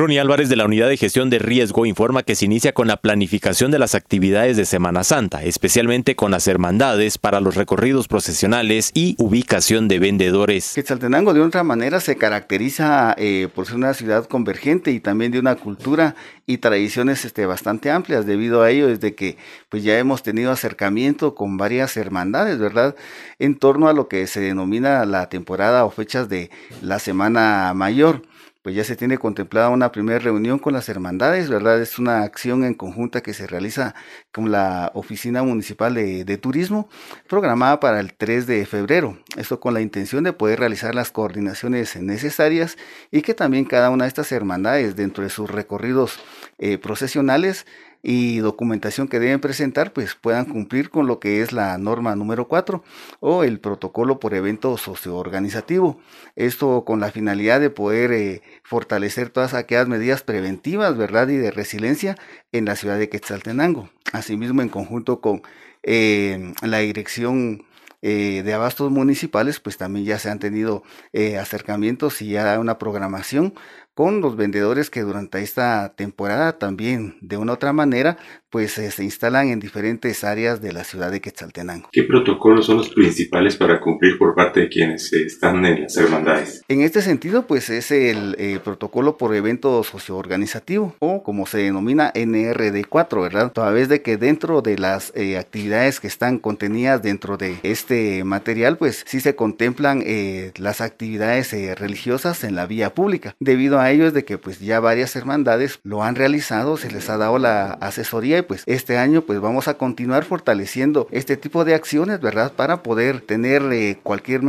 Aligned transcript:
Ronnie 0.00 0.18
Álvarez 0.18 0.48
de 0.48 0.56
la 0.56 0.64
Unidad 0.64 0.88
de 0.88 0.96
Gestión 0.96 1.28
de 1.28 1.38
Riesgo 1.38 1.84
informa 1.84 2.22
que 2.22 2.34
se 2.34 2.46
inicia 2.46 2.72
con 2.72 2.88
la 2.88 2.96
planificación 2.96 3.70
de 3.70 3.78
las 3.78 3.94
actividades 3.94 4.56
de 4.56 4.64
Semana 4.64 5.04
Santa, 5.04 5.44
especialmente 5.44 6.16
con 6.16 6.30
las 6.30 6.48
hermandades 6.48 7.18
para 7.18 7.42
los 7.42 7.54
recorridos 7.54 8.08
procesionales 8.08 8.92
y 8.94 9.14
ubicación 9.18 9.88
de 9.88 9.98
vendedores. 9.98 10.72
Quetzaltenango 10.74 11.34
de 11.34 11.42
otra 11.42 11.64
manera 11.64 12.00
se 12.00 12.16
caracteriza 12.16 13.14
eh, 13.18 13.48
por 13.54 13.66
ser 13.66 13.76
una 13.76 13.92
ciudad 13.92 14.24
convergente 14.24 14.90
y 14.90 15.00
también 15.00 15.32
de 15.32 15.38
una 15.38 15.56
cultura 15.56 16.14
y 16.46 16.56
tradiciones 16.56 17.26
este, 17.26 17.44
bastante 17.44 17.90
amplias. 17.90 18.24
Debido 18.24 18.62
a 18.62 18.70
ello, 18.70 18.86
desde 18.86 19.14
que 19.14 19.36
pues 19.68 19.84
ya 19.84 19.98
hemos 19.98 20.22
tenido 20.22 20.50
acercamiento 20.50 21.34
con 21.34 21.58
varias 21.58 21.98
hermandades, 21.98 22.58
¿verdad? 22.58 22.96
En 23.38 23.54
torno 23.54 23.86
a 23.86 23.92
lo 23.92 24.08
que 24.08 24.26
se 24.26 24.40
denomina 24.40 25.04
la 25.04 25.28
temporada 25.28 25.84
o 25.84 25.90
fechas 25.90 26.30
de 26.30 26.50
la 26.80 26.98
Semana 27.00 27.74
Mayor 27.74 28.22
pues 28.62 28.74
ya 28.74 28.84
se 28.84 28.94
tiene 28.94 29.16
contemplada 29.16 29.70
una 29.70 29.90
primera 29.90 30.18
reunión 30.18 30.58
con 30.58 30.74
las 30.74 30.88
hermandades, 30.88 31.48
¿verdad? 31.48 31.80
Es 31.80 31.98
una 31.98 32.22
acción 32.22 32.64
en 32.64 32.74
conjunta 32.74 33.22
que 33.22 33.32
se 33.32 33.46
realiza 33.46 33.94
con 34.32 34.50
la 34.50 34.90
Oficina 34.94 35.42
Municipal 35.42 35.94
de, 35.94 36.38
Turismo, 36.38 36.88
programada 37.28 37.80
para 37.80 38.00
el 38.00 38.12
3 38.12 38.46
de 38.46 38.66
febrero. 38.66 39.18
Esto 39.36 39.60
con 39.60 39.74
la 39.74 39.80
intención 39.80 40.24
de 40.24 40.32
poder 40.32 40.60
realizar 40.60 40.94
las 40.94 41.10
coordinaciones 41.10 41.96
necesarias 41.96 42.76
y 43.10 43.22
que 43.22 43.34
también 43.34 43.64
cada 43.64 43.90
una 43.90 44.04
de 44.04 44.08
estas 44.08 44.30
hermandades, 44.32 44.94
dentro 44.94 45.24
de 45.24 45.30
sus 45.30 45.50
recorridos 45.50 46.20
eh, 46.58 46.76
procesionales, 46.76 47.66
y 48.02 48.38
documentación 48.38 49.08
que 49.08 49.20
deben 49.20 49.40
presentar 49.40 49.92
pues 49.92 50.14
puedan 50.14 50.46
cumplir 50.46 50.90
con 50.90 51.06
lo 51.06 51.20
que 51.20 51.42
es 51.42 51.52
la 51.52 51.76
norma 51.78 52.16
número 52.16 52.48
4 52.48 52.82
o 53.20 53.44
el 53.44 53.60
protocolo 53.60 54.18
por 54.20 54.34
evento 54.34 54.76
socioorganizativo. 54.78 56.00
Esto 56.36 56.84
con 56.84 57.00
la 57.00 57.10
finalidad 57.10 57.60
de 57.60 57.70
poder 57.70 58.12
eh, 58.12 58.42
fortalecer 58.62 59.30
todas 59.30 59.54
aquellas 59.54 59.88
medidas 59.88 60.22
preventivas, 60.22 60.96
¿verdad? 60.96 61.28
Y 61.28 61.36
de 61.36 61.50
resiliencia 61.50 62.16
en 62.52 62.64
la 62.64 62.76
ciudad 62.76 62.98
de 62.98 63.08
Quetzaltenango. 63.08 63.90
Asimismo, 64.12 64.62
en 64.62 64.68
conjunto 64.68 65.20
con 65.20 65.42
eh, 65.82 66.52
la 66.62 66.78
dirección 66.78 67.64
eh, 68.02 68.42
de 68.44 68.54
abastos 68.54 68.90
municipales, 68.90 69.60
pues 69.60 69.76
también 69.76 70.06
ya 70.06 70.18
se 70.18 70.30
han 70.30 70.38
tenido 70.38 70.82
acercamientos 71.38 72.22
y 72.22 72.30
ya 72.30 72.58
una 72.58 72.78
programación 72.78 73.54
con 73.94 74.20
los 74.20 74.36
vendedores 74.36 74.90
que 74.90 75.02
durante 75.02 75.42
esta 75.42 75.94
temporada 75.94 76.58
también 76.58 77.16
de 77.20 77.36
una 77.36 77.52
u 77.52 77.54
otra 77.54 77.72
manera 77.72 78.18
pues 78.50 78.76
eh, 78.78 78.90
se 78.90 79.04
instalan 79.04 79.48
en 79.48 79.60
diferentes 79.60 80.24
áreas 80.24 80.60
de 80.60 80.72
la 80.72 80.82
ciudad 80.82 81.10
de 81.10 81.20
Quetzaltenango. 81.20 81.88
¿Qué 81.92 82.02
protocolos 82.02 82.66
son 82.66 82.78
los 82.78 82.88
principales 82.90 83.56
para 83.56 83.80
cumplir 83.80 84.18
por 84.18 84.34
parte 84.34 84.60
de 84.60 84.68
quienes 84.68 85.12
están 85.12 85.64
en 85.64 85.82
las 85.82 85.96
hermandades? 85.96 86.62
En 86.68 86.80
este 86.80 87.00
sentido, 87.00 87.46
pues 87.46 87.70
es 87.70 87.92
el 87.92 88.34
eh, 88.38 88.58
protocolo 88.62 89.16
por 89.16 89.34
evento 89.34 89.82
socioorganizativo 89.84 90.96
o 90.98 91.22
como 91.22 91.46
se 91.46 91.58
denomina 91.58 92.12
NRD4, 92.12 93.22
¿verdad? 93.22 93.52
Toda 93.52 93.70
vez 93.70 93.88
de 93.88 94.02
que 94.02 94.16
dentro 94.16 94.62
de 94.62 94.78
las 94.78 95.12
eh, 95.14 95.38
actividades 95.38 96.00
que 96.00 96.08
están 96.08 96.38
contenidas 96.38 97.02
dentro 97.02 97.36
de 97.36 97.58
este 97.62 98.24
material, 98.24 98.76
pues 98.76 99.04
sí 99.06 99.20
se 99.20 99.36
contemplan 99.36 100.02
las 100.56 100.80
actividades 100.80 101.52
religiosas 101.78 102.42
en 102.44 102.56
la 102.56 102.66
vía 102.66 102.94
pública. 102.94 103.34
Debido 103.38 103.78
a 103.78 103.79
ello 103.88 104.06
es 104.06 104.12
de 104.12 104.24
que 104.24 104.36
pues 104.36 104.60
ya 104.60 104.80
varias 104.80 105.16
hermandades 105.16 105.80
lo 105.82 106.02
han 106.02 106.16
realizado, 106.16 106.76
se 106.76 106.90
les 106.90 107.08
ha 107.08 107.16
dado 107.16 107.38
la 107.38 107.72
asesoría 107.80 108.46
pues 108.46 108.62
este 108.66 108.98
año 108.98 109.22
pues 109.22 109.40
vamos 109.40 109.68
a 109.68 109.74
continuar 109.74 110.24
fortaleciendo 110.24 111.08
este 111.10 111.36
tipo 111.36 111.64
de 111.64 111.74
acciones, 111.74 112.20
¿verdad? 112.20 112.52
Para 112.52 112.82
poder 112.82 113.20
tener 113.20 113.62
eh, 113.72 113.98
cualquier 114.02 114.40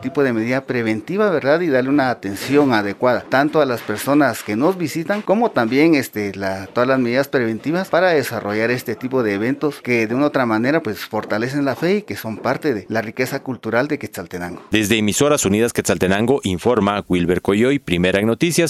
tipo 0.00 0.22
de 0.22 0.32
medida 0.32 0.62
preventiva, 0.62 1.30
¿verdad? 1.30 1.60
Y 1.60 1.68
darle 1.68 1.90
una 1.90 2.10
atención 2.10 2.72
adecuada 2.72 3.24
tanto 3.28 3.60
a 3.60 3.66
las 3.66 3.80
personas 3.80 4.42
que 4.42 4.56
nos 4.56 4.78
visitan 4.78 5.22
como 5.22 5.50
también 5.50 5.94
este, 5.94 6.32
todas 6.72 6.88
las 6.88 6.98
medidas 6.98 7.28
preventivas 7.28 7.88
para 7.88 8.10
desarrollar 8.10 8.70
este 8.70 8.94
tipo 8.94 9.22
de 9.22 9.34
eventos 9.34 9.80
que 9.80 10.06
de 10.06 10.14
una 10.14 10.24
u 10.24 10.26
otra 10.28 10.46
manera 10.46 10.82
pues 10.82 11.00
fortalecen 11.00 11.64
la 11.64 11.74
fe 11.74 11.96
y 11.96 12.02
que 12.02 12.16
son 12.16 12.36
parte 12.36 12.74
de 12.74 12.86
la 12.88 13.02
riqueza 13.02 13.42
cultural 13.42 13.88
de 13.88 13.98
Quetzaltenango. 13.98 14.62
Desde 14.70 14.96
Emisoras 14.96 15.44
Unidas 15.44 15.72
Quetzaltenango 15.72 16.40
informa 16.44 17.04
Wilber 17.08 17.42
Coyoy, 17.42 17.78
primera 17.78 18.20
en 18.20 18.26
noticias, 18.26 18.69